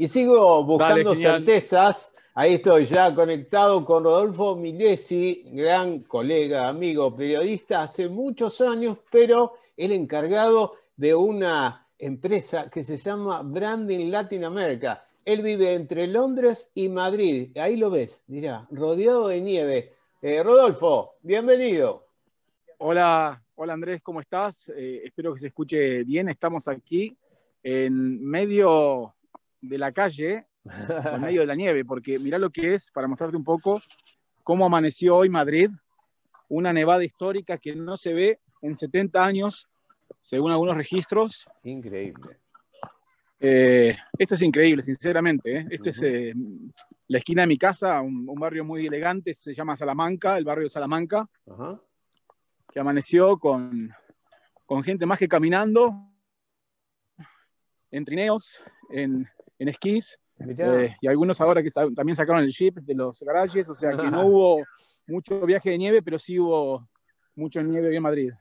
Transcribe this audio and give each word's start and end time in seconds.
Y 0.00 0.06
sigo 0.06 0.62
buscando 0.62 1.16
certezas. 1.16 2.12
Ahí 2.32 2.54
estoy 2.54 2.86
ya 2.86 3.12
conectado 3.12 3.84
con 3.84 4.04
Rodolfo 4.04 4.54
Milesi, 4.54 5.42
gran 5.46 6.02
colega, 6.02 6.68
amigo, 6.68 7.16
periodista 7.16 7.82
hace 7.82 8.08
muchos 8.08 8.60
años, 8.60 8.98
pero 9.10 9.54
el 9.76 9.90
encargado 9.90 10.74
de 10.96 11.16
una 11.16 11.88
empresa 11.98 12.70
que 12.70 12.84
se 12.84 12.96
llama 12.96 13.42
Branding 13.42 14.08
Latin 14.08 14.44
America. 14.44 15.02
Él 15.24 15.42
vive 15.42 15.74
entre 15.74 16.06
Londres 16.06 16.70
y 16.74 16.88
Madrid. 16.88 17.58
Ahí 17.58 17.76
lo 17.76 17.90
ves, 17.90 18.22
dirá, 18.28 18.68
rodeado 18.70 19.26
de 19.26 19.40
nieve. 19.40 19.94
Eh, 20.20 20.42
Rodolfo, 20.42 21.12
bienvenido. 21.22 22.04
Hola, 22.78 23.40
hola 23.54 23.72
Andrés, 23.72 24.02
¿cómo 24.02 24.20
estás? 24.20 24.68
Eh, 24.70 25.02
espero 25.04 25.32
que 25.32 25.38
se 25.38 25.46
escuche 25.46 26.02
bien. 26.02 26.28
Estamos 26.28 26.66
aquí 26.66 27.16
en 27.62 28.24
medio 28.24 29.14
de 29.60 29.78
la 29.78 29.92
calle, 29.92 30.46
en 30.64 31.20
medio 31.20 31.42
de 31.42 31.46
la 31.46 31.54
nieve, 31.54 31.84
porque 31.84 32.18
mira 32.18 32.36
lo 32.36 32.50
que 32.50 32.74
es, 32.74 32.90
para 32.90 33.06
mostrarte 33.06 33.36
un 33.36 33.44
poco 33.44 33.80
cómo 34.42 34.66
amaneció 34.66 35.14
hoy 35.18 35.28
Madrid, 35.28 35.70
una 36.48 36.72
nevada 36.72 37.04
histórica 37.04 37.56
que 37.56 37.76
no 37.76 37.96
se 37.96 38.12
ve 38.12 38.40
en 38.60 38.76
70 38.76 39.24
años, 39.24 39.68
según 40.18 40.50
algunos 40.50 40.76
registros. 40.76 41.46
Increíble. 41.62 42.38
Eh, 43.38 43.96
esto 44.18 44.34
es 44.34 44.42
increíble, 44.42 44.82
sinceramente. 44.82 45.58
¿eh? 45.58 45.66
Este 45.70 45.90
es 45.90 46.02
eh, 46.02 46.34
la 47.08 47.18
esquina 47.18 47.42
de 47.42 47.48
mi 47.48 47.58
casa, 47.58 48.00
un, 48.00 48.26
barrio 48.38 48.64
muy 48.64 48.86
elegante, 48.86 49.34
se 49.34 49.54
llama 49.54 49.76
Salamanca, 49.76 50.36
el 50.36 50.44
barrio 50.44 50.64
de 50.64 50.70
Salamanca, 50.70 51.28
que 52.70 52.80
amaneció 52.80 53.38
con, 53.38 53.90
con 54.66 54.82
gente 54.82 55.06
más 55.06 55.18
que 55.18 55.28
caminando, 55.28 55.94
en 57.90 58.04
trineos, 58.04 58.58
en, 58.90 59.26
en 59.58 59.68
esquís, 59.68 60.18
eh, 60.40 60.94
y 61.00 61.08
algunos 61.08 61.40
ahora 61.40 61.62
que 61.62 61.70
también 61.70 62.14
sacaron 62.14 62.42
el 62.42 62.52
jeep 62.52 62.76
de 62.76 62.94
los 62.94 63.20
garajes, 63.20 63.68
o 63.68 63.74
sea 63.74 63.96
que 63.96 64.10
no 64.10 64.26
hubo 64.26 64.64
mucho 65.06 65.40
viaje 65.46 65.70
de 65.70 65.78
nieve, 65.78 66.02
pero 66.02 66.18
sí 66.18 66.38
hubo 66.38 66.88
mucho 67.34 67.62
nieve 67.62 67.94
en 67.94 68.02
Madrid. 68.02 68.32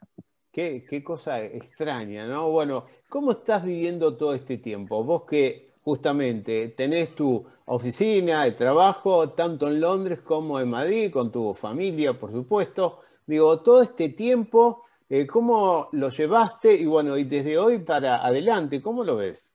Qué, 0.51 0.85
qué, 0.87 1.03
cosa 1.03 1.43
extraña, 1.43 2.27
¿no? 2.27 2.49
Bueno, 2.49 2.85
¿cómo 3.09 3.31
estás 3.31 3.63
viviendo 3.63 4.17
todo 4.17 4.33
este 4.33 4.57
tiempo? 4.57 5.03
Vos 5.03 5.23
que 5.25 5.66
justamente 5.87 6.73
tenés 6.75 7.15
tu 7.15 7.45
oficina 7.63 8.43
de 8.43 8.51
trabajo 8.51 9.29
tanto 9.29 9.69
en 9.69 9.79
Londres 9.79 10.19
como 10.19 10.59
en 10.59 10.69
Madrid, 10.69 11.09
con 11.09 11.31
tu 11.31 11.53
familia, 11.53 12.11
por 12.11 12.29
supuesto. 12.29 12.99
Digo, 13.25 13.61
todo 13.61 13.83
este 13.83 14.09
tiempo, 14.09 14.83
eh, 15.07 15.25
¿cómo 15.25 15.87
lo 15.93 16.09
llevaste? 16.09 16.73
Y 16.73 16.85
bueno, 16.85 17.15
y 17.15 17.23
desde 17.23 17.57
hoy 17.57 17.79
para 17.79 18.17
adelante, 18.17 18.81
¿cómo 18.81 19.05
lo 19.05 19.15
ves? 19.15 19.53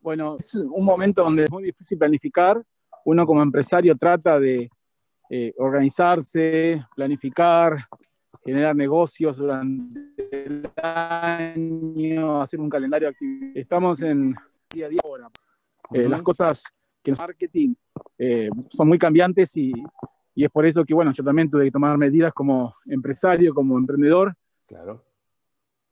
Bueno, 0.00 0.38
es 0.40 0.54
un 0.54 0.82
momento 0.82 1.22
donde 1.22 1.44
es 1.44 1.50
muy 1.50 1.64
difícil 1.64 1.98
planificar. 1.98 2.62
Uno 3.04 3.26
como 3.26 3.42
empresario 3.42 3.94
trata 3.98 4.40
de 4.40 4.70
eh, 5.28 5.52
organizarse, 5.58 6.82
planificar, 6.96 7.86
generar 8.42 8.74
negocios 8.74 9.36
durante 9.36 10.00
el 10.30 10.70
año, 10.82 12.40
hacer 12.40 12.60
un 12.60 12.70
calendario. 12.70 13.12
Estamos 13.54 14.00
en 14.00 14.34
día 14.74 14.86
a 14.86 14.88
día 14.88 15.00
ahora. 15.04 15.30
Eh, 15.92 16.08
las 16.08 16.22
cosas 16.22 16.62
que 17.02 17.10
el 17.10 17.16
marketing 17.16 17.74
eh, 18.18 18.48
son 18.68 18.88
muy 18.88 18.98
cambiantes 18.98 19.56
y, 19.56 19.72
y, 20.34 20.44
es 20.44 20.50
por 20.50 20.66
eso 20.66 20.84
que, 20.84 20.94
bueno, 20.94 21.12
yo 21.12 21.22
también 21.22 21.50
tuve 21.50 21.64
que 21.64 21.70
tomar 21.70 21.96
medidas 21.98 22.32
como 22.32 22.74
empresario, 22.86 23.54
como 23.54 23.78
emprendedor. 23.78 24.34
Claro 24.66 25.04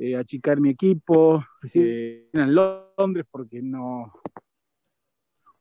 eh, 0.04 0.16
achicar 0.16 0.58
mi 0.58 0.70
equipo, 0.70 1.44
en 1.72 2.54
Londres 2.54 3.24
porque 3.30 3.62
no, 3.62 4.12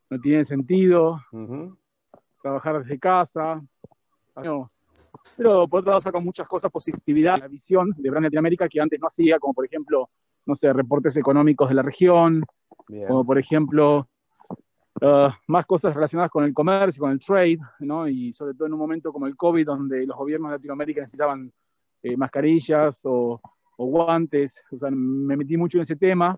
no 0.10 0.20
tiene 0.20 0.44
sentido, 0.46 1.22
trabajar 2.42 2.82
desde 2.82 2.98
casa. 2.98 3.62
pero 5.38 5.68
por 5.68 5.82
otro 5.82 5.92
lado 5.92 6.02
saco 6.02 6.20
muchas 6.22 6.48
cosas, 6.48 6.72
positividad, 6.72 7.38
la 7.38 7.48
visión 7.48 7.94
de 7.96 8.10
Brand 8.10 8.26
Latinoamérica 8.26 8.68
que 8.68 8.82
antes 8.82 9.00
no 9.00 9.06
hacía, 9.06 9.38
como 9.38 9.54
por 9.54 9.66
ejemplo, 9.66 10.10
no 10.48 10.56
sé, 10.56 10.74
reportes 10.74 11.16
económicos 11.18 11.70
de 11.70 11.76
la 11.76 11.84
región, 11.84 12.44
como 13.08 13.26
por 13.26 13.38
ejemplo 13.38 14.08
uh, 15.02 15.30
más 15.48 15.66
cosas 15.66 15.94
relacionadas 15.94 16.32
con 16.32 16.44
el 16.44 16.54
comercio, 16.54 17.02
con 17.02 17.12
el 17.12 17.20
trade, 17.20 17.60
¿no? 17.80 18.08
y 18.08 18.34
sobre 18.34 18.54
todo 18.54 18.68
en 18.68 18.74
un 18.74 18.80
momento 18.80 19.12
como 19.14 19.28
el 19.28 19.36
COVID, 19.36 19.66
donde 19.66 20.06
los 20.06 20.18
gobiernos 20.18 20.52
de 20.52 20.58
Latinoamérica 20.58 21.02
necesitaban 21.02 21.52
eh, 22.04 22.18
mascarillas 22.18 23.02
o 23.04 23.42
o 23.82 23.86
guantes, 23.86 24.64
o 24.72 24.78
sea, 24.78 24.92
me 24.92 25.36
metí 25.36 25.58
mucho 25.58 25.80
en 25.80 25.84
ese 25.84 25.96
tema, 25.96 26.38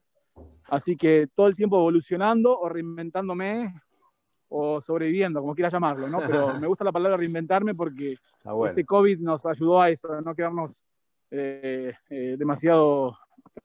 así 0.69 0.95
que 0.95 1.27
todo 1.35 1.47
el 1.47 1.57
tiempo 1.57 1.75
evolucionando 1.75 2.57
o 2.57 2.69
reinventándome 2.69 3.73
o 4.47 4.79
sobreviviendo, 4.79 5.41
como 5.41 5.53
quieras 5.53 5.73
llamarlo, 5.73 6.07
¿no? 6.07 6.19
Pero 6.19 6.57
me 6.61 6.67
gusta 6.67 6.85
la 6.85 6.93
palabra 6.93 7.17
reinventarme 7.17 7.75
porque 7.75 8.15
este 8.69 8.85
COVID 8.85 9.19
nos 9.19 9.45
ayudó 9.45 9.81
a 9.81 9.89
eso, 9.89 10.13
a 10.13 10.21
no 10.21 10.33
quedarnos 10.33 10.85
eh, 11.31 11.93
eh, 12.09 12.35
demasiado 12.39 13.17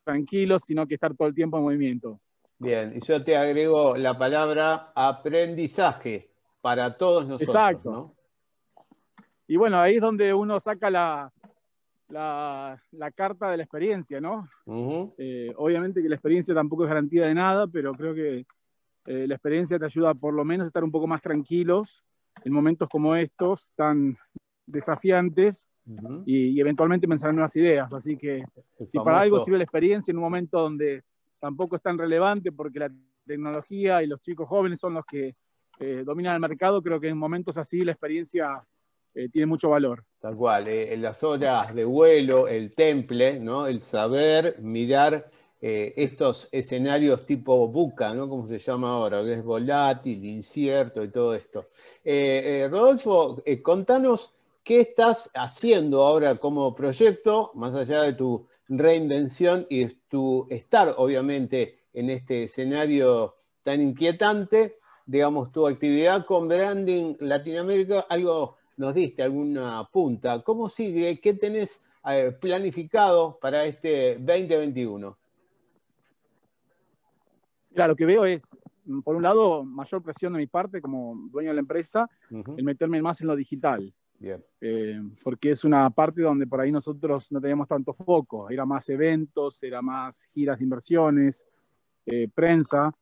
tranquilos, 0.02 0.62
sino 0.66 0.84
que 0.84 0.94
estar 0.94 1.14
todo 1.14 1.28
el 1.28 1.34
tiempo 1.34 1.58
en 1.58 1.62
movimiento. 1.62 2.20
Bien, 2.58 2.92
y 2.96 3.00
yo 3.00 3.22
te 3.22 3.36
agrego 3.36 3.96
la 3.96 4.18
palabra 4.18 4.92
aprendizaje 4.94 6.30
para 6.60 6.96
todos 6.96 7.26
nosotros. 7.26 7.54
Exacto. 7.54 7.90
¿no? 7.90 8.14
Y 9.46 9.56
bueno, 9.56 9.78
ahí 9.78 9.96
es 9.96 10.00
donde 10.00 10.34
uno 10.34 10.58
saca 10.58 10.90
la, 10.90 11.32
la, 12.08 13.10
carta 13.14 13.50
de 13.50 13.58
la 13.58 13.62
experiencia, 13.62 14.20
¿no? 14.20 14.48
Eh, 15.18 15.52
obviamente 15.56 16.02
que 16.02 16.08
la 16.08 16.16
experiencia 16.16 16.54
tampoco 16.54 16.84
es 16.84 16.88
garantía 16.88 17.26
de 17.26 17.34
nada, 17.34 17.66
pero 17.66 17.94
creo 17.94 18.14
que 18.14 18.44
eh, 19.06 19.26
la 19.26 19.34
experiencia 19.34 19.78
te 19.78 19.86
ayuda 19.86 20.14
por 20.14 20.34
lo 20.34 20.44
menos 20.44 20.64
a 20.64 20.68
estar 20.68 20.84
un 20.84 20.90
poco 20.90 21.06
más 21.06 21.22
tranquilos 21.22 22.04
en 22.44 22.52
momentos 22.52 22.88
como 22.88 23.16
estos, 23.16 23.72
tan 23.74 24.16
desafiantes, 24.66 25.68
y, 26.26 26.60
eventualmente 26.60 27.08
pensar 27.08 27.30
en 27.30 27.36
nuevas 27.36 27.56
ideas. 27.56 27.90
Así 27.92 28.18
que 28.18 28.44
si 28.86 28.98
para 28.98 29.20
algo 29.20 29.42
sirve 29.42 29.56
la 29.56 29.64
experiencia 29.64 30.10
en 30.10 30.18
un 30.18 30.24
momento 30.24 30.60
donde 30.60 31.02
tampoco 31.38 31.76
es 31.76 31.82
tan 31.82 31.98
relevante, 31.98 32.52
porque 32.52 32.78
la 32.78 32.90
tecnología 33.26 34.02
y 34.02 34.06
los 34.06 34.20
chicos 34.20 34.48
jóvenes 34.48 34.80
son 34.80 34.94
los 34.94 35.04
que 35.04 35.34
eh, 35.80 36.02
dominan 36.04 36.34
el 36.34 36.40
mercado, 36.40 36.82
creo 36.82 36.98
que 36.98 37.08
en 37.08 37.18
momentos 37.18 37.56
así 37.56 37.84
la 37.84 37.92
experiencia 37.92 38.64
eh, 39.14 39.28
tiene 39.28 39.46
mucho 39.46 39.70
valor. 39.70 40.04
Tal 40.18 40.34
cual, 40.34 40.66
eh, 40.66 40.92
en 40.92 41.02
las 41.02 41.22
horas 41.22 41.72
de 41.74 41.84
vuelo, 41.84 42.48
el 42.48 42.74
temple, 42.74 43.38
¿no? 43.38 43.66
el 43.66 43.82
saber 43.82 44.56
mirar 44.60 45.30
estos 45.60 46.48
escenarios 46.52 47.26
tipo 47.26 47.66
buca, 47.66 48.14
¿no? 48.14 48.28
como 48.28 48.46
se 48.46 48.60
llama 48.60 48.90
ahora, 48.90 49.24
que 49.24 49.32
es 49.32 49.42
volátil, 49.42 50.24
incierto 50.24 51.02
y 51.02 51.08
todo 51.08 51.34
esto. 51.34 51.64
Rodolfo, 52.70 53.42
contanos 53.60 54.37
qué 54.62 54.80
estás 54.80 55.30
haciendo 55.34 56.02
ahora 56.02 56.36
como 56.36 56.74
proyecto, 56.74 57.52
más 57.54 57.74
allá 57.74 58.02
de 58.02 58.12
tu 58.12 58.46
reinvención 58.68 59.66
y 59.70 59.86
tu 59.86 60.46
estar, 60.50 60.94
obviamente, 60.98 61.80
en 61.92 62.10
este 62.10 62.44
escenario 62.44 63.34
tan 63.62 63.80
inquietante, 63.80 64.78
digamos, 65.06 65.50
tu 65.50 65.66
actividad 65.66 66.26
con 66.26 66.48
Branding 66.48 67.16
Latinoamérica, 67.20 68.00
algo 68.08 68.56
nos 68.76 68.94
diste 68.94 69.22
alguna 69.22 69.88
punta. 69.90 70.42
¿Cómo 70.42 70.68
sigue? 70.68 71.18
¿Qué 71.20 71.34
tenés 71.34 71.84
planificado 72.40 73.38
para 73.40 73.64
este 73.64 74.18
2021? 74.18 75.18
Mira, 77.70 77.88
lo 77.88 77.96
que 77.96 78.06
veo 78.06 78.24
es, 78.24 78.56
por 79.02 79.16
un 79.16 79.22
lado, 79.22 79.64
mayor 79.64 80.02
presión 80.02 80.32
de 80.34 80.38
mi 80.38 80.46
parte 80.46 80.80
como 80.80 81.16
dueño 81.30 81.50
de 81.50 81.54
la 81.54 81.60
empresa, 81.60 82.08
el 82.30 82.64
meterme 82.64 83.02
más 83.02 83.20
en 83.20 83.26
lo 83.26 83.36
digital. 83.36 83.92
Eh, 84.60 85.00
porque 85.22 85.50
es 85.50 85.64
una 85.64 85.88
parte 85.90 86.22
donde 86.22 86.46
por 86.46 86.60
ahí 86.60 86.72
nosotros 86.72 87.30
no 87.30 87.40
teníamos 87.40 87.68
tanto 87.68 87.94
foco. 87.94 88.50
Era 88.50 88.64
más 88.64 88.88
eventos, 88.88 89.62
era 89.62 89.80
más 89.82 90.22
giras 90.34 90.58
de 90.58 90.64
inversiones, 90.64 91.46
eh, 92.06 92.28
prensa. 92.34 92.92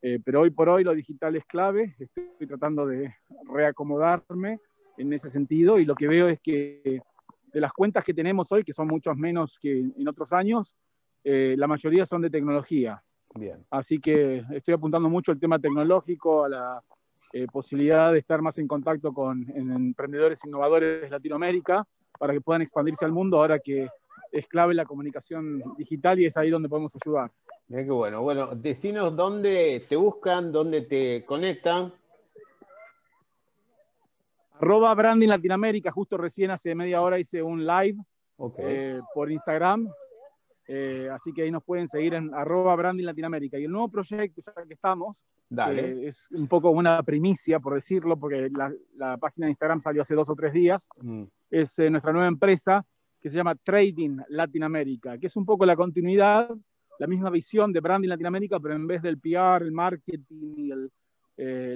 Eh, 0.00 0.20
pero 0.24 0.42
hoy 0.42 0.50
por 0.50 0.68
hoy 0.68 0.84
lo 0.84 0.94
digital 0.94 1.36
es 1.36 1.44
clave. 1.44 1.96
Estoy 1.98 2.46
tratando 2.46 2.86
de 2.86 3.14
reacomodarme 3.50 4.60
en 4.96 5.12
ese 5.12 5.30
sentido 5.30 5.78
y 5.78 5.84
lo 5.84 5.94
que 5.94 6.08
veo 6.08 6.28
es 6.28 6.40
que 6.40 7.00
de 7.52 7.60
las 7.60 7.72
cuentas 7.72 8.04
que 8.04 8.14
tenemos 8.14 8.52
hoy, 8.52 8.64
que 8.64 8.72
son 8.72 8.88
muchos 8.88 9.16
menos 9.16 9.58
que 9.58 9.78
en 9.78 10.08
otros 10.08 10.32
años, 10.32 10.76
eh, 11.24 11.54
la 11.58 11.66
mayoría 11.66 12.06
son 12.06 12.22
de 12.22 12.30
tecnología. 12.30 13.02
Bien. 13.34 13.64
Así 13.70 13.98
que 13.98 14.44
estoy 14.50 14.74
apuntando 14.74 15.08
mucho 15.08 15.32
al 15.32 15.40
tema 15.40 15.58
tecnológico, 15.58 16.44
a 16.44 16.48
la 16.48 16.84
eh, 17.32 17.46
posibilidad 17.52 18.12
de 18.12 18.18
estar 18.18 18.42
más 18.42 18.58
en 18.58 18.68
contacto 18.68 19.12
con 19.12 19.46
emprendedores 19.54 20.40
innovadores 20.44 21.02
de 21.02 21.10
Latinoamérica 21.10 21.86
para 22.18 22.32
que 22.32 22.40
puedan 22.40 22.62
expandirse 22.62 23.04
al 23.04 23.12
mundo 23.12 23.38
ahora 23.38 23.58
que 23.58 23.88
es 24.32 24.46
clave 24.46 24.74
la 24.74 24.84
comunicación 24.84 25.62
digital 25.76 26.18
y 26.20 26.26
es 26.26 26.36
ahí 26.36 26.50
donde 26.50 26.68
podemos 26.68 26.92
ayudar. 26.94 27.30
Mira 27.68 27.84
qué 27.84 27.90
bueno. 27.90 28.22
Bueno, 28.22 28.54
decinos 28.54 29.14
dónde 29.14 29.84
te 29.88 29.96
buscan, 29.96 30.52
dónde 30.52 30.82
te 30.82 31.24
conectan 31.24 31.92
Arroba 34.60 34.92
Branding 34.94 35.28
Latinoamérica, 35.28 35.92
justo 35.92 36.16
recién 36.16 36.50
hace 36.50 36.74
media 36.74 37.00
hora 37.00 37.18
hice 37.18 37.40
un 37.42 37.64
live 37.64 37.98
eh, 38.58 39.00
por 39.14 39.30
Instagram. 39.30 39.88
Eh, 40.70 41.08
así 41.10 41.32
que 41.32 41.42
ahí 41.42 41.50
nos 41.50 41.64
pueden 41.64 41.88
seguir 41.88 42.12
en 42.12 42.32
arroba 42.34 42.76
Branding 42.76 43.06
Latinoamérica. 43.06 43.58
Y 43.58 43.64
el 43.64 43.72
nuevo 43.72 43.88
proyecto, 43.88 44.42
ya 44.42 44.52
que 44.66 44.74
estamos, 44.74 45.24
es 45.50 46.30
un 46.30 46.46
poco 46.46 46.70
una 46.70 47.02
primicia, 47.02 47.58
por 47.58 47.74
decirlo, 47.74 48.18
porque 48.18 48.50
la, 48.94 49.16
página 49.16 49.46
de 49.46 49.52
Instagram 49.52 49.80
salió 49.80 50.02
hace 50.02 50.14
dos 50.14 50.28
o 50.28 50.36
tres 50.36 50.52
días. 50.52 50.86
Mm. 51.00 51.24
Es 51.50 51.78
eh, 51.78 51.88
nuestra 51.88 52.12
nueva 52.12 52.28
empresa 52.28 52.84
que 53.18 53.30
se 53.30 53.36
llama 53.36 53.54
Trading 53.54 54.18
Latinoamérica, 54.28 55.16
que 55.18 55.26
es 55.26 55.36
un 55.36 55.46
poco 55.46 55.64
la 55.64 55.74
continuidad, 55.74 56.50
la 56.98 57.06
misma 57.06 57.30
visión 57.30 57.72
de 57.72 57.80
Branding 57.80 58.10
Latinoamérica, 58.10 58.60
pero 58.60 58.74
en 58.74 58.86
vez 58.86 59.00
del 59.00 59.18
PR, 59.18 59.62
el 59.62 59.72
marketing 59.72 60.20
y 60.56 60.70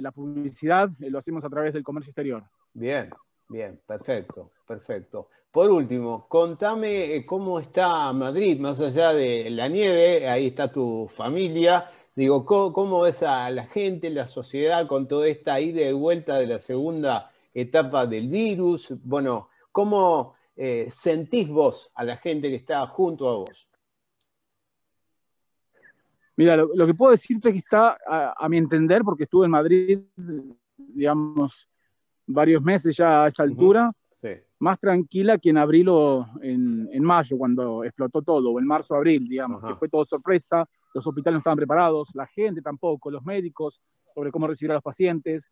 la 0.01 0.11
publicidad, 0.11 0.89
lo 0.99 1.17
hacemos 1.17 1.43
a 1.43 1.49
través 1.49 1.73
del 1.73 1.83
comercio 1.83 2.11
exterior. 2.11 2.43
Bien, 2.73 3.09
bien, 3.49 3.81
perfecto, 3.85 4.51
perfecto. 4.67 5.29
Por 5.51 5.69
último, 5.69 6.27
contame 6.27 7.15
eh, 7.15 7.25
cómo 7.25 7.59
está 7.59 8.11
Madrid, 8.11 8.59
más 8.59 8.81
allá 8.81 9.13
de 9.13 9.49
la 9.51 9.67
nieve, 9.67 10.27
ahí 10.27 10.47
está 10.47 10.71
tu 10.71 11.07
familia. 11.07 11.85
Digo, 12.15 12.45
¿cómo, 12.45 13.01
ves 13.01 13.21
a 13.23 13.49
la 13.51 13.63
gente, 13.63 14.09
la 14.09 14.25
sociedad 14.25 14.87
con 14.87 15.07
toda 15.07 15.27
esta 15.27 15.59
ida 15.59 15.81
y 15.87 15.93
vuelta 15.93 16.37
de 16.37 16.47
la 16.47 16.59
segunda 16.59 17.31
etapa 17.53 18.07
del 18.07 18.29
virus? 18.29 18.93
Bueno, 19.03 19.49
¿cómo 19.71 20.33
eh, 20.55 20.87
sentís 20.89 21.47
vos 21.49 21.91
a 21.95 22.03
la 22.03 22.17
gente 22.17 22.49
que 22.49 22.55
está 22.55 22.85
junto 22.87 23.29
a 23.29 23.37
vos? 23.37 23.67
Mira, 26.35 26.55
lo, 26.55 26.87
que 26.87 26.93
puedo 26.95 27.11
decirte 27.11 27.49
es 27.49 27.53
que 27.53 27.59
está, 27.59 27.97
a, 28.05 28.49
mi 28.49 28.57
entender, 28.57 29.03
porque 29.03 29.25
estuve 29.25 29.45
en 29.45 29.51
Madrid, 29.51 29.99
digamos, 30.77 31.69
varios 32.25 32.61
meses 32.61 32.95
ya 32.95 33.25
a 33.25 33.27
esta 33.27 33.43
altura, 33.43 33.91
más 34.59 34.79
tranquila 34.79 35.37
que 35.37 35.49
en 35.49 35.57
abril 35.57 35.89
o 35.89 36.25
en, 36.41 37.03
mayo, 37.03 37.37
cuando 37.37 37.83
explotó 37.83 38.21
todo, 38.21 38.51
o 38.51 38.59
en 38.59 38.65
marzo, 38.65 38.95
abril, 38.95 39.27
digamos, 39.27 39.61
que 39.63 39.75
fue 39.75 39.89
todo 39.89 40.05
sorpresa, 40.05 40.65
los 40.93 41.05
hospitales 41.05 41.35
no 41.35 41.39
estaban 41.39 41.57
preparados, 41.57 42.09
la 42.13 42.27
gente 42.27 42.61
tampoco, 42.61 43.11
los 43.11 43.25
médicos, 43.25 43.81
sobre 44.13 44.31
cómo 44.31 44.47
recibir 44.47 44.71
a 44.71 44.75
los 44.75 44.83
pacientes. 44.83 45.51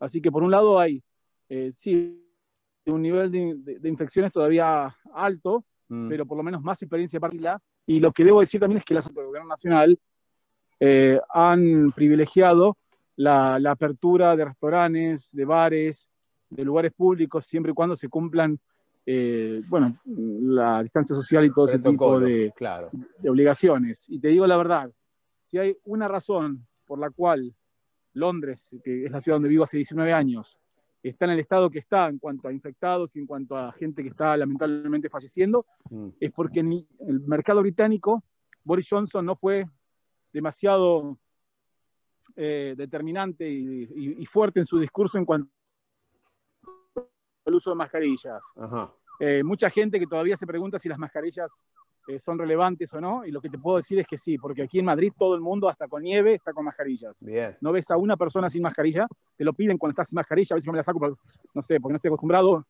Así 0.00 0.20
que 0.20 0.32
por 0.32 0.42
un 0.42 0.50
lado 0.50 0.80
hay, 0.80 1.02
eh, 1.48 1.70
sí, 1.72 2.24
un 2.86 3.02
nivel 3.02 3.30
de, 3.30 3.88
infecciones 3.88 4.32
todavía 4.32 4.96
alto, 5.14 5.64
mm. 5.88 6.08
pero 6.08 6.26
por 6.26 6.36
lo 6.36 6.42
menos 6.42 6.62
más 6.62 6.82
experiencia 6.82 7.20
para 7.20 7.60
Y 7.86 8.00
lo 8.00 8.12
que 8.12 8.24
debo 8.24 8.40
decir 8.40 8.60
también 8.60 8.78
es 8.78 8.84
que 8.84 8.94
las 8.94 9.06
del 9.06 9.26
gobierno 9.26 9.48
nacional 9.48 9.98
eh, 10.80 11.20
han 11.32 11.92
privilegiado 11.92 12.76
la, 13.18 13.70
apertura 13.70 14.36
de 14.36 14.44
restaurantes, 14.44 15.30
de 15.32 15.44
bares, 15.44 16.08
de 16.50 16.64
lugares 16.64 16.92
públicos, 16.92 17.44
siempre 17.44 17.72
y 17.72 17.74
cuando 17.74 17.96
se 17.96 18.08
cumplan, 18.08 18.58
eh, 19.04 19.60
bueno, 19.66 19.98
la 20.04 20.82
distancia 20.82 21.16
social 21.16 21.44
y 21.44 21.52
todo 21.52 21.66
ese 21.66 21.78
tipo 21.78 22.20
de, 22.20 22.52
de 23.18 23.30
obligaciones. 23.30 24.08
Y 24.08 24.20
te 24.20 24.28
digo 24.28 24.46
la 24.46 24.56
verdad, 24.56 24.90
si 25.38 25.58
hay 25.58 25.76
una 25.84 26.06
razón 26.06 26.66
por 26.86 26.98
la 26.98 27.10
cual 27.10 27.54
Londres, 28.14 28.68
que 28.84 29.06
es 29.06 29.10
la 29.10 29.20
ciudad 29.20 29.36
donde 29.36 29.48
vivo 29.48 29.64
hace 29.64 29.78
19 29.78 30.12
años, 30.12 30.58
está 31.02 31.24
en 31.24 31.32
el 31.32 31.40
estado 31.40 31.70
que 31.70 31.80
está 31.80 32.08
en 32.08 32.18
cuanto 32.18 32.48
a 32.48 32.52
infectados 32.52 33.16
y 33.16 33.20
en 33.20 33.26
cuanto 33.26 33.56
a 33.56 33.72
gente 33.72 34.02
que 34.02 34.10
está 34.10 34.36
lamentablemente 34.36 35.08
falleciendo, 35.08 35.66
mm. 35.90 36.08
es 36.20 36.32
porque 36.32 36.60
en 36.60 36.86
el 37.00 37.20
mercado 37.20 37.62
británico 37.62 38.22
Boris 38.62 38.86
Johnson 38.88 39.24
no 39.24 39.34
fue 39.34 39.66
demasiado 40.32 41.18
eh, 42.40 42.74
determinante 42.76 43.50
y, 43.50 44.24
fuerte 44.26 44.60
en 44.60 44.66
su 44.66 44.78
discurso 44.78 45.18
en 45.18 45.24
cuanto 45.24 45.50
al 47.44 47.52
uso 47.52 47.70
de 47.70 47.76
mascarillas. 47.76 48.44
Eh, 49.18 49.42
mucha 49.42 49.68
gente 49.70 49.98
que 49.98 50.06
todavía 50.06 50.36
se 50.36 50.46
pregunta 50.46 50.78
si 50.78 50.88
las 50.88 51.00
mascarillas 51.00 51.50
eh, 52.06 52.20
son 52.20 52.38
relevantes 52.38 52.94
o 52.94 53.00
no, 53.00 53.26
y 53.26 53.32
lo 53.32 53.40
que 53.40 53.50
te 53.50 53.58
puedo 53.58 53.78
decir 53.78 53.98
es 53.98 54.06
que 54.06 54.18
sí, 54.18 54.38
porque 54.38 54.62
aquí 54.62 54.78
en 54.78 54.84
Madrid 54.84 55.12
todo 55.18 55.34
el 55.34 55.40
mundo, 55.40 55.68
hasta 55.68 55.88
con 55.88 56.04
nieve, 56.04 56.34
está 56.34 56.52
con 56.52 56.64
mascarillas. 56.64 57.20
No 57.60 57.72
ves 57.72 57.90
a 57.90 57.96
una 57.96 58.16
persona 58.16 58.48
sin 58.48 58.62
mascarilla, 58.62 59.08
te 59.36 59.42
lo 59.42 59.52
piden 59.52 59.76
cuando 59.76 59.90
estás 59.90 60.08
sin 60.08 60.14
mascarilla, 60.14 60.54
a 60.54 60.56
veces 60.58 60.66
yo 60.66 60.70
me 60.70 60.78
la 60.78 60.84
saco, 60.84 61.18
no 61.54 61.62
sé, 61.62 61.80
porque 61.80 61.94
no 61.94 61.96
estoy 61.96 62.10
acostumbrado, 62.10 62.64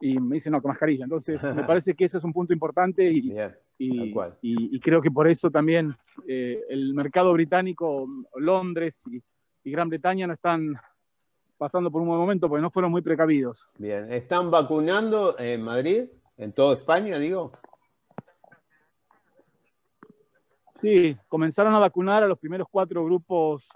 y 0.00 0.18
me 0.18 0.34
dicen, 0.34 0.52
no, 0.52 0.60
con 0.60 0.70
mascarilla. 0.70 1.04
Entonces, 1.04 1.42
me 1.54 1.64
parece 1.64 1.94
que 1.94 2.04
eso 2.04 2.18
es 2.18 2.24
un 2.24 2.32
punto 2.32 2.52
importante 2.52 3.10
y, 3.10 3.34
y, 3.78 4.80
creo 4.80 5.00
que 5.00 5.10
por 5.10 5.28
eso 5.28 5.50
también 5.50 5.94
eh, 6.26 6.62
el 6.68 6.94
mercado 6.94 7.32
británico, 7.32 8.06
Londres 8.36 9.02
y, 9.06 9.22
Gran 9.66 9.88
Bretaña 9.88 10.26
no 10.26 10.34
están 10.34 10.74
pasando 11.56 11.90
por 11.90 12.02
un 12.02 12.08
buen 12.08 12.20
momento 12.20 12.50
porque 12.50 12.60
no 12.60 12.70
fueron 12.70 12.90
muy 12.90 13.00
precavidos. 13.00 13.66
Bien, 13.78 14.12
¿están 14.12 14.50
vacunando 14.50 15.38
en 15.38 15.62
Madrid? 15.62 16.04
¿En 16.36 16.52
toda 16.52 16.76
España, 16.76 17.18
digo? 17.18 17.52
Sí, 20.74 21.16
comenzaron 21.28 21.74
a 21.74 21.78
vacunar 21.78 22.22
a 22.22 22.28
los 22.28 22.38
primeros 22.38 22.68
cuatro 22.70 23.02
grupos 23.06 23.66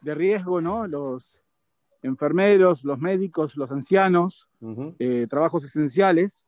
de 0.00 0.16
riesgo, 0.16 0.60
¿no? 0.60 0.88
Los 0.88 1.40
enfermeros, 2.02 2.84
los 2.84 2.98
médicos, 2.98 3.56
los 3.56 3.70
ancianos, 3.70 4.48
eh, 4.98 5.26
trabajos 5.28 5.64
esenciales 5.64 6.44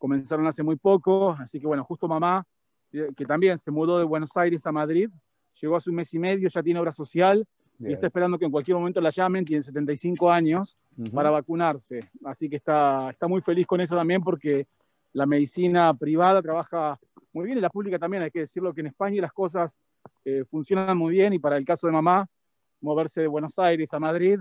comenzaron 0.00 0.46
hace 0.46 0.62
muy 0.62 0.76
poco, 0.76 1.32
así 1.32 1.60
que 1.60 1.66
bueno, 1.66 1.84
justo 1.84 2.08
mamá, 2.08 2.46
eh, 2.92 3.10
que 3.14 3.26
también 3.26 3.58
se 3.58 3.70
mudó 3.70 3.98
de 3.98 4.04
Buenos 4.04 4.34
Aires 4.36 4.66
a 4.66 4.72
Madrid, 4.72 5.10
llegó 5.60 5.76
hace 5.76 5.90
un 5.90 5.96
mes 5.96 6.12
y 6.14 6.18
medio, 6.18 6.48
ya 6.48 6.62
tiene 6.62 6.80
obra 6.80 6.90
social 6.90 7.46
y 7.78 7.92
está 7.92 8.06
esperando 8.06 8.38
que 8.38 8.44
en 8.44 8.50
cualquier 8.50 8.76
momento 8.76 9.00
la 9.00 9.10
llamen, 9.10 9.44
tiene 9.44 9.62
75 9.62 10.30
años, 10.30 10.76
para 11.14 11.30
vacunarse. 11.30 12.00
Así 12.24 12.50
que 12.50 12.56
está, 12.56 13.08
está 13.10 13.26
muy 13.26 13.40
feliz 13.40 13.66
con 13.66 13.80
eso 13.80 13.96
también 13.96 14.22
porque 14.22 14.66
la 15.14 15.24
medicina 15.24 15.94
privada 15.94 16.42
trabaja 16.42 16.98
muy 17.32 17.46
bien 17.46 17.58
y 17.58 17.60
la 17.60 17.70
pública 17.70 17.98
también, 17.98 18.22
hay 18.22 18.30
que 18.30 18.40
decirlo 18.40 18.74
que 18.74 18.80
en 18.80 18.88
España 18.88 19.22
las 19.22 19.32
cosas 19.32 19.78
eh, 20.24 20.44
funcionan 20.44 20.96
muy 20.96 21.12
bien 21.12 21.32
y 21.32 21.38
para 21.38 21.56
el 21.56 21.64
caso 21.64 21.86
de 21.86 21.92
mamá, 21.92 22.26
moverse 22.80 23.22
de 23.22 23.28
Buenos 23.28 23.58
Aires 23.58 23.92
a 23.94 24.00
Madrid, 24.00 24.38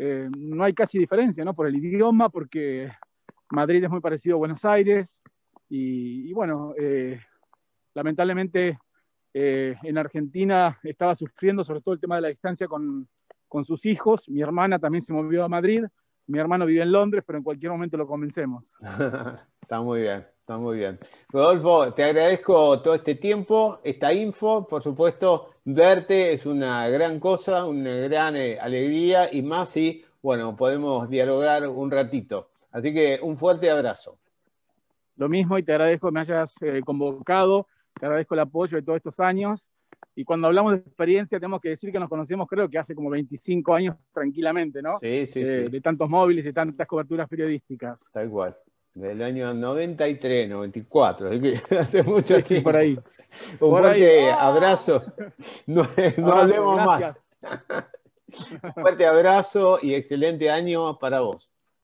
eh, 0.00 0.28
no 0.38 0.62
hay 0.62 0.74
casi 0.74 0.96
diferencia, 0.96 1.44
¿no? 1.44 1.54
Por 1.54 1.66
el 1.66 1.74
idioma, 1.74 2.28
porque 2.28 2.88
Madrid 3.50 3.82
es 3.82 3.90
muy 3.90 4.00
parecido 4.00 4.36
a 4.36 4.38
Buenos 4.38 4.64
Aires 4.64 5.20
y, 5.68 6.32
bueno, 6.32 6.72
eh, 6.78 7.20
lamentablemente 7.94 8.78
eh, 9.34 9.74
en 9.82 9.98
Argentina 9.98 10.78
estaba 10.84 11.16
sufriendo 11.16 11.64
sobre 11.64 11.80
todo 11.80 11.94
el 11.94 12.00
tema 12.00 12.14
de 12.14 12.22
la 12.22 12.28
distancia 12.28 12.68
con, 12.68 13.08
con, 13.48 13.64
sus 13.64 13.86
hijos. 13.86 14.28
Mi 14.28 14.40
hermana 14.40 14.78
también 14.78 15.02
se 15.02 15.12
movió 15.12 15.42
a 15.42 15.48
Madrid. 15.48 15.84
Mi 16.28 16.38
hermano 16.38 16.66
vive 16.66 16.82
en 16.82 16.92
Londres, 16.92 17.24
pero 17.26 17.38
en 17.38 17.42
cualquier 17.42 17.72
momento 17.72 17.96
lo 17.96 18.06
convencemos. 18.06 18.74
está 19.62 19.80
muy 19.80 20.02
bien, 20.02 20.26
está 20.40 20.58
muy 20.58 20.76
bien. 20.76 20.98
Rodolfo, 21.30 21.94
te 21.94 22.04
agradezco 22.04 22.82
todo 22.82 22.94
este 22.94 23.14
tiempo, 23.14 23.80
esta 23.82 24.12
info. 24.12 24.68
Por 24.68 24.82
supuesto, 24.82 25.54
verte 25.64 26.34
es 26.34 26.44
una 26.44 26.86
gran 26.90 27.18
cosa, 27.18 27.64
una 27.64 27.94
gran 27.94 28.36
eh, 28.36 28.58
alegría 28.60 29.32
y 29.32 29.40
más 29.40 29.70
si, 29.70 30.04
bueno, 30.20 30.54
podemos 30.54 31.08
dialogar 31.08 31.66
un 31.66 31.90
ratito. 31.90 32.50
Así 32.72 32.92
que 32.92 33.18
un 33.22 33.38
fuerte 33.38 33.70
abrazo. 33.70 34.18
Lo 35.16 35.30
mismo 35.30 35.56
y 35.56 35.62
te 35.62 35.72
agradezco 35.72 36.08
que 36.08 36.12
me 36.12 36.20
hayas 36.20 36.54
eh, 36.60 36.82
convocado, 36.84 37.66
te 37.98 38.04
agradezco 38.04 38.34
el 38.34 38.40
apoyo 38.40 38.76
de 38.76 38.82
todos 38.82 38.98
estos 38.98 39.18
años. 39.18 39.70
Y 40.14 40.24
cuando 40.24 40.48
hablamos 40.48 40.72
de 40.72 40.78
experiencia, 40.78 41.38
tenemos 41.38 41.60
que 41.60 41.70
decir 41.70 41.92
que 41.92 42.00
nos 42.00 42.08
conocemos, 42.08 42.48
creo 42.48 42.68
que 42.68 42.78
hace 42.78 42.94
como 42.94 43.08
25 43.10 43.74
años 43.74 43.96
tranquilamente, 44.12 44.82
¿no? 44.82 44.98
Sí, 45.00 45.26
sí, 45.26 45.40
eh, 45.40 45.64
sí. 45.64 45.70
De 45.70 45.80
tantos 45.80 46.08
móviles 46.08 46.44
y 46.44 46.52
tantas 46.52 46.86
coberturas 46.86 47.28
periodísticas. 47.28 48.10
Tal 48.12 48.28
cual. 48.28 48.56
Del 48.94 49.22
año 49.22 49.54
93, 49.54 50.48
94, 50.48 51.30
hace 51.78 52.02
mucho 52.02 52.42
tiempo. 52.42 52.64
por 52.64 52.76
ahí. 52.76 52.98
Un 53.60 53.70
fuerte 53.70 54.30
abrazo. 54.32 55.02
No, 55.66 55.82
hablemos 56.32 56.76
más. 56.84 57.14
Un 58.62 58.72
fuerte 58.82 59.06
abrazo 59.06 59.78
y 59.80 59.94
excelente 59.94 60.50
año 60.50 60.98
para 60.98 61.20
vos. 61.20 61.50